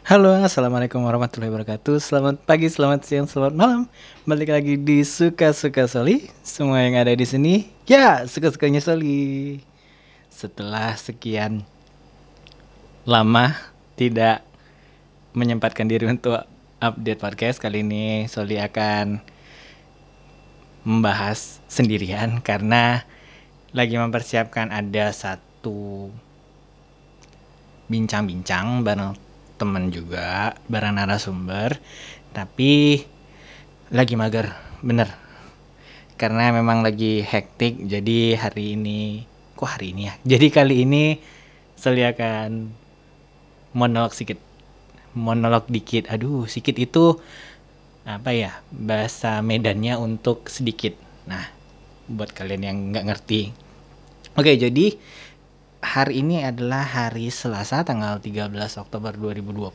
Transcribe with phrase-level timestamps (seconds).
[0.00, 2.00] Halo, assalamualaikum warahmatullahi wabarakatuh.
[2.00, 3.80] Selamat pagi, selamat siang, selamat malam.
[4.24, 6.24] Balik lagi di suka-suka Soli.
[6.40, 9.60] Semua yang ada di sini, ya suka-sukanya Soli.
[10.32, 11.68] Setelah sekian
[13.04, 13.52] lama
[14.00, 14.40] tidak
[15.36, 16.48] menyempatkan diri untuk
[16.80, 19.20] update podcast kali ini, Soli akan
[20.88, 23.04] membahas sendirian karena
[23.76, 26.08] lagi mempersiapkan ada satu
[27.92, 29.28] bincang-bincang bareng
[29.60, 31.76] temen juga bareng narasumber.
[32.32, 33.04] Tapi
[33.92, 34.48] lagi mager
[34.80, 35.12] bener.
[36.16, 39.28] Karena memang lagi hektik jadi hari ini
[39.60, 40.14] kok hari ini ya?
[40.24, 41.04] Jadi kali ini
[41.76, 42.72] saya akan
[43.76, 44.40] monolog sedikit
[45.12, 46.08] monolog dikit.
[46.08, 47.20] Aduh sedikit itu
[48.08, 50.96] apa ya bahasa Medannya untuk sedikit.
[51.28, 51.44] Nah
[52.08, 53.52] buat kalian yang nggak ngerti.
[54.36, 54.96] Oke jadi
[55.80, 59.72] hari ini adalah hari Selasa tanggal 13 Oktober 2020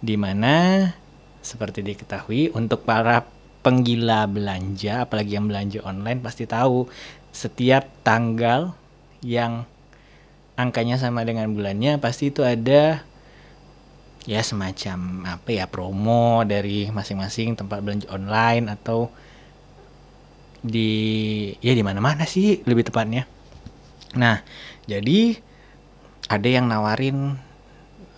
[0.00, 0.88] di mana
[1.44, 3.28] seperti diketahui untuk para
[3.60, 6.88] penggila belanja apalagi yang belanja online pasti tahu
[7.28, 8.72] setiap tanggal
[9.20, 9.68] yang
[10.56, 13.04] angkanya sama dengan bulannya pasti itu ada
[14.24, 19.12] ya semacam apa ya promo dari masing-masing tempat belanja online atau
[20.60, 20.92] di
[21.64, 23.39] ya di mana-mana sih lebih tepatnya.
[24.18, 24.42] Nah,
[24.90, 25.38] jadi
[26.26, 27.38] ada yang nawarin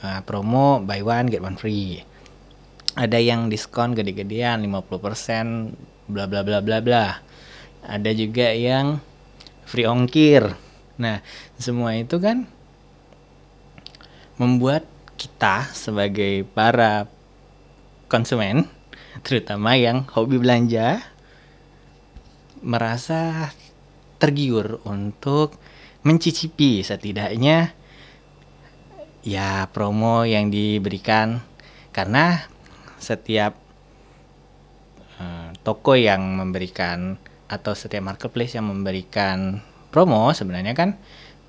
[0.01, 2.01] uh, promo buy one get one free.
[2.97, 7.07] Ada yang diskon gede-gedean 50% bla bla bla bla bla.
[7.84, 9.01] Ada juga yang
[9.65, 10.49] free ongkir.
[11.01, 11.21] Nah,
[11.57, 12.45] semua itu kan
[14.37, 14.84] membuat
[15.17, 17.06] kita sebagai para
[18.09, 18.69] konsumen
[19.25, 21.05] terutama yang hobi belanja
[22.65, 23.53] merasa
[24.17, 25.59] tergiur untuk
[26.03, 27.75] mencicipi setidaknya
[29.22, 31.42] ya promo yang diberikan.
[31.92, 32.41] Karena
[32.98, 33.59] setiap
[35.19, 37.19] uh, toko yang memberikan
[37.53, 39.60] atau setiap marketplace yang memberikan
[39.93, 40.97] promo sebenarnya kan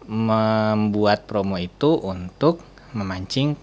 [0.04, 2.60] membuat promo itu untuk
[2.92, 3.56] memancing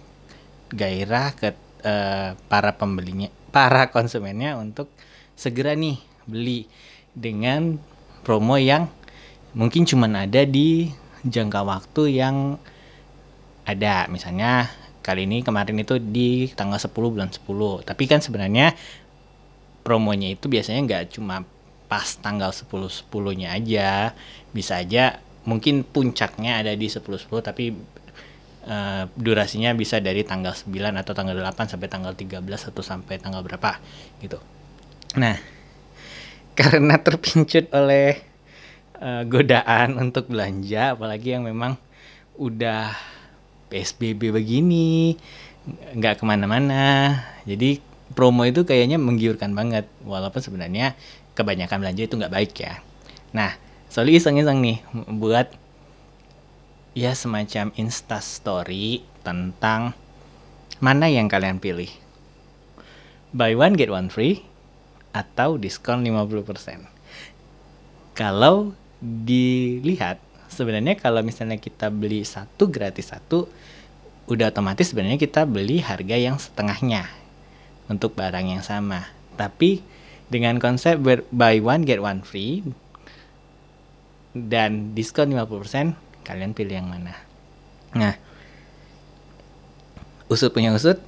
[0.72, 1.52] gairah ke
[1.84, 4.88] uh, para pembelinya para konsumennya untuk
[5.36, 6.64] segera nih beli
[7.12, 7.76] dengan
[8.24, 8.88] promo yang
[9.54, 10.90] mungkin cuma ada di
[11.26, 12.56] jangka waktu yang
[13.66, 14.06] ada.
[14.08, 18.76] Misalnya kali ini kemarin itu di tanggal 10 bulan 10 tapi kan sebenarnya
[19.80, 21.42] promonya itu biasanya nggak cuma
[21.88, 22.68] pas tanggal 10
[23.10, 24.14] 10 nya aja.
[24.52, 25.18] Bisa aja
[25.48, 27.72] mungkin puncaknya ada di 10 10 tapi
[28.68, 30.68] uh, durasinya bisa dari tanggal 9
[31.00, 33.80] atau tanggal 8 sampai tanggal 13 atau sampai tanggal berapa
[34.20, 34.38] gitu.
[35.16, 35.36] Nah
[36.58, 38.29] karena terpincut oleh
[39.00, 41.80] godaan untuk belanja apalagi yang memang
[42.36, 42.92] udah
[43.72, 45.16] PSBB begini
[45.96, 47.16] nggak ke mana-mana.
[47.44, 47.80] Jadi
[48.16, 50.96] promo itu kayaknya menggiurkan banget walaupun sebenarnya
[51.36, 52.80] kebanyakan belanja itu nggak baik ya.
[53.32, 53.54] Nah
[53.90, 54.78] Soli iseng-iseng nih
[55.18, 55.50] buat
[56.94, 59.94] ya semacam insta story tentang
[60.78, 61.90] mana yang kalian pilih.
[63.34, 64.42] Buy one get one free
[65.10, 67.00] atau diskon 50%
[68.20, 70.20] kalau dilihat
[70.52, 73.48] sebenarnya kalau misalnya kita beli satu gratis satu
[74.28, 77.08] udah otomatis sebenarnya kita beli harga yang setengahnya
[77.90, 79.08] untuk barang yang sama.
[79.34, 79.82] Tapi
[80.30, 81.00] dengan konsep
[81.34, 82.62] buy one get one free
[84.36, 87.16] dan diskon 50% kalian pilih yang mana?
[87.96, 88.14] Nah
[90.30, 91.02] usut punya usut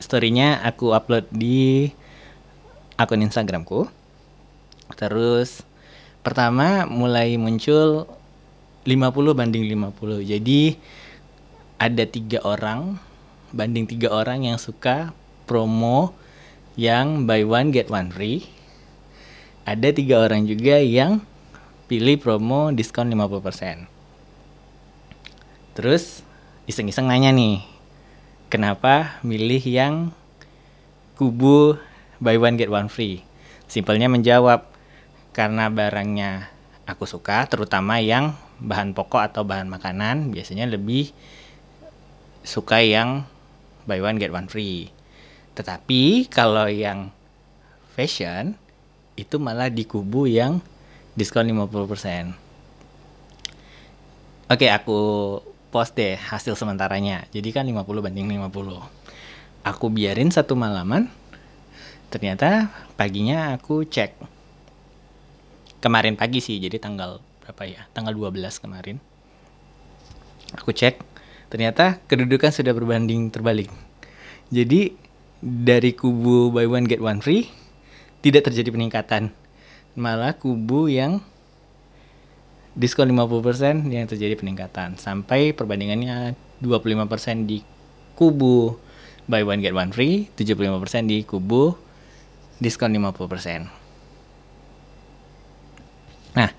[0.00, 1.92] storynya aku upload di
[2.96, 3.84] akun instagramku.
[4.96, 5.60] Terus
[6.20, 8.08] pertama mulai muncul
[8.84, 10.62] 50 banding 50 jadi
[11.80, 13.00] ada tiga orang
[13.50, 15.16] banding tiga orang yang suka
[15.48, 16.14] promo
[16.78, 18.46] yang buy one get one free.
[19.66, 21.20] Ada tiga orang juga yang
[21.90, 23.90] pilih promo diskon 50%
[25.74, 26.22] terus
[26.70, 27.66] iseng-iseng nanya nih
[28.46, 30.14] kenapa milih yang
[31.18, 31.74] kubu
[32.22, 33.26] buy one get one free?
[33.66, 34.69] Simpelnya menjawab
[35.30, 36.50] karena barangnya
[36.86, 41.14] aku suka terutama yang bahan pokok atau bahan makanan biasanya lebih
[42.42, 43.22] suka yang
[43.86, 44.90] buy one get one free
[45.54, 47.14] tetapi kalau yang
[47.94, 48.58] fashion
[49.14, 50.58] itu malah di kubu yang
[51.14, 52.50] diskon 50%
[54.50, 54.98] Oke, aku
[55.70, 57.22] post deh hasil sementaranya.
[57.30, 58.82] Jadi kan 50 banding 50.
[59.62, 61.06] Aku biarin satu malaman.
[62.10, 62.66] Ternyata
[62.98, 64.18] paginya aku cek
[65.80, 69.00] kemarin pagi sih jadi tanggal berapa ya tanggal 12 kemarin
[70.54, 71.10] aku cek
[71.50, 73.68] ternyata kedudukan sudah berbanding terbalik.
[74.54, 74.94] Jadi
[75.42, 77.50] dari kubu buy one get one free
[78.22, 79.34] tidak terjadi peningkatan.
[79.98, 81.18] Malah kubu yang
[82.78, 87.66] diskon 50% yang terjadi peningkatan sampai perbandingannya 25% di
[88.14, 88.78] kubu
[89.26, 91.74] buy one get one free, 75% di kubu
[92.62, 93.79] diskon 50%.
[96.36, 96.50] Nah,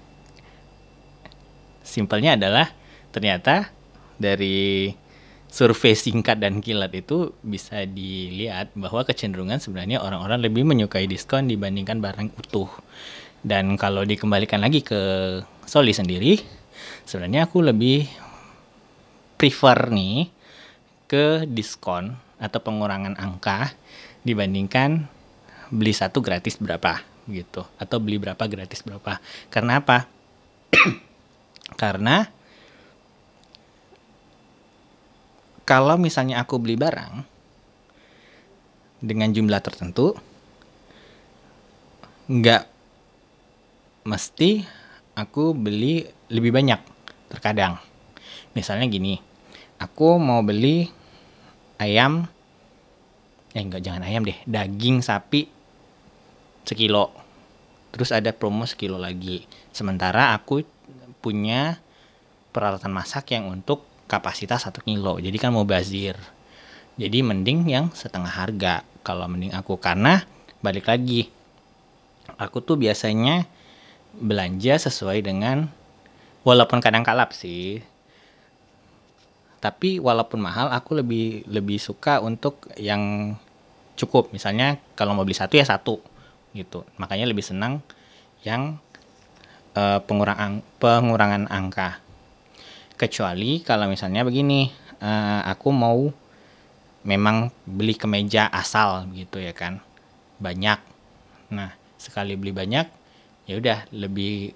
[1.86, 2.68] simpelnya adalah
[3.12, 3.72] ternyata
[4.20, 4.92] dari
[5.52, 12.00] survei singkat dan kilat itu bisa dilihat bahwa kecenderungan sebenarnya orang-orang lebih menyukai diskon dibandingkan
[12.00, 12.72] barang utuh.
[13.44, 15.00] Dan kalau dikembalikan lagi ke
[15.68, 16.40] Soli sendiri,
[17.04, 18.08] sebenarnya aku lebih
[19.36, 20.30] prefer nih
[21.10, 23.74] ke diskon atau pengurangan angka
[24.24, 25.10] dibandingkan
[25.74, 29.22] beli satu gratis berapa gitu atau beli berapa gratis berapa.
[29.54, 30.10] Karena apa?
[31.82, 32.26] Karena
[35.66, 37.24] kalau misalnya aku beli barang
[39.02, 40.14] dengan jumlah tertentu
[42.30, 42.64] nggak
[44.06, 44.62] mesti
[45.18, 46.80] aku beli lebih banyak
[47.34, 47.82] terkadang
[48.54, 49.18] misalnya gini
[49.82, 50.86] aku mau beli
[51.82, 52.30] ayam
[53.52, 55.50] eh enggak jangan ayam deh daging sapi
[56.68, 57.14] sekilo.
[57.92, 59.44] Terus ada promo sekilo lagi.
[59.76, 60.64] Sementara aku
[61.20, 61.78] punya
[62.56, 65.20] peralatan masak yang untuk kapasitas satu kilo.
[65.20, 66.16] Jadi kan mau bazir.
[66.96, 68.84] Jadi mending yang setengah harga.
[69.04, 69.76] Kalau mending aku.
[69.80, 70.24] Karena
[70.62, 71.42] balik lagi
[72.38, 73.50] aku tuh biasanya
[74.18, 75.70] belanja sesuai dengan
[76.46, 77.82] walaupun kadang kalap sih
[79.62, 83.38] tapi walaupun mahal aku lebih lebih suka untuk yang
[83.94, 84.34] cukup.
[84.34, 86.02] Misalnya kalau mau beli satu ya satu
[86.52, 86.84] gitu.
[87.00, 87.84] Makanya lebih senang
[88.42, 88.80] yang
[89.76, 92.00] uh, pengurangan pengurangan angka.
[93.00, 94.70] Kecuali kalau misalnya begini
[95.02, 96.12] uh, aku mau
[97.02, 99.82] memang beli kemeja asal gitu ya kan
[100.38, 100.78] banyak.
[101.50, 102.86] Nah sekali beli banyak
[103.50, 104.54] ya udah lebih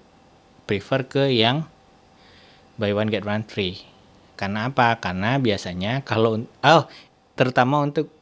[0.66, 1.66] prefer ke yang
[2.78, 3.82] buy one get one free.
[4.38, 5.00] Karena apa?
[5.02, 6.82] Karena biasanya kalau oh
[7.34, 8.12] terutama untuk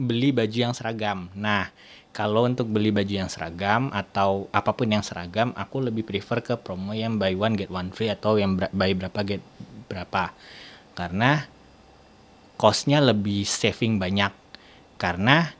[0.00, 1.28] beli baju yang seragam.
[1.36, 1.68] Nah
[2.14, 6.54] kalau untuk beli baju yang seragam atau apa pun yang seragam, aku lebih prefer ke
[6.54, 9.42] promo yang buy one get one free atau yang buy berapa get
[9.90, 10.30] berapa.
[10.94, 11.42] Karena
[12.54, 14.30] costnya lebih saving banyak.
[14.94, 15.50] Karena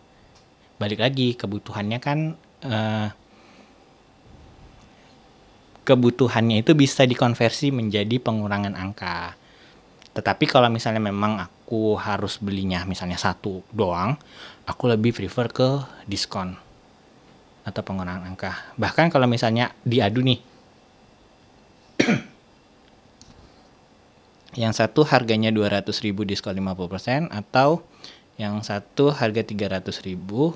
[0.78, 3.08] balik lagi kebutuhannya kan uh,
[5.82, 9.34] kebutuhannya itu bisa dikonversi menjadi pengurangan angka.
[10.14, 14.14] Tetapi kalau misalnya memang aku harus belinya misalnya satu doang,
[14.62, 16.54] aku lebih prefer ke diskon
[17.66, 18.54] atau pengurangan angka.
[18.78, 20.38] Bahkan kalau misalnya diadu nih,
[24.62, 27.82] yang satu harganya 200 ribu diskon 50% atau
[28.38, 30.54] yang satu harga 300 ribu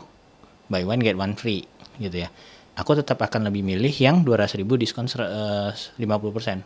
[0.70, 1.66] buy one get one free
[1.98, 2.30] gitu ya.
[2.78, 5.18] Aku tetap akan lebih milih yang 200 ribu diskon 50%.
[5.98, 6.62] Eh,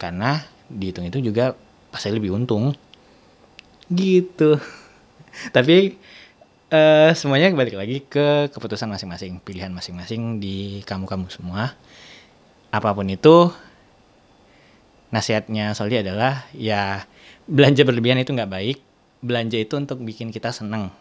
[0.00, 1.58] Karena dihitung itu juga
[1.90, 2.72] pasti lebih untung.
[3.90, 4.56] Gitu.
[5.56, 5.98] Tapi
[6.70, 11.74] uh, semuanya balik lagi ke keputusan masing-masing pilihan masing-masing di kamu-kamu semua.
[12.70, 13.50] Apa pun itu
[15.10, 17.02] nasihatnya Soldi adalah ya
[17.50, 18.78] belanja berlebihan itu nggak baik.
[19.20, 20.94] Belanja itu untuk bikin kita senang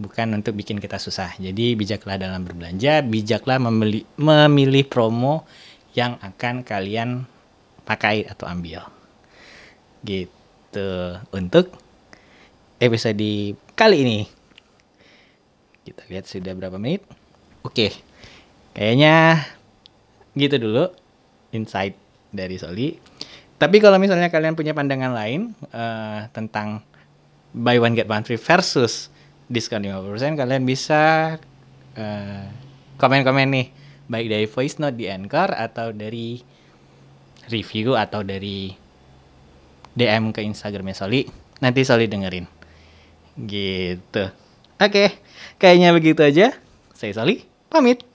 [0.00, 1.36] bukan untuk bikin kita susah.
[1.36, 5.44] Jadi bijaklah dalam berbelanja bijaklah memilih, memilih promo
[5.92, 7.28] yang akan kalian
[7.84, 8.86] pakai atau ambil.
[10.02, 10.90] Gitu.
[11.34, 11.74] Untuk
[12.82, 14.20] episode kali ini.
[15.82, 17.02] Kita lihat sudah berapa menit.
[17.62, 17.94] Oke.
[18.72, 19.46] Kayaknya
[20.34, 20.88] gitu dulu
[21.52, 21.94] insight
[22.32, 22.96] dari Soli.
[23.60, 26.82] Tapi kalau misalnya kalian punya pandangan lain uh, tentang
[27.54, 29.12] buy one get one free versus
[29.52, 31.36] diskon 50% kalian bisa
[31.94, 32.44] uh,
[32.98, 33.66] komen-komen nih.
[34.10, 36.42] Baik dari voice note di Anchor atau dari
[37.48, 38.70] review atau dari
[39.96, 41.26] DM ke Instagramnya Soli.
[41.64, 42.46] Nanti Soli dengerin.
[43.34, 44.24] Gitu.
[44.82, 45.04] Oke,
[45.56, 46.52] kayaknya begitu aja.
[46.92, 48.11] Saya Soli, pamit.